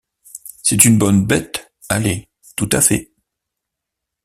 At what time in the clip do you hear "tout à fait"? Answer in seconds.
2.55-3.11